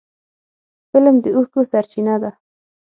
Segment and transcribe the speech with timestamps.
[0.93, 2.31] فلم د اوښکو سرچینه ده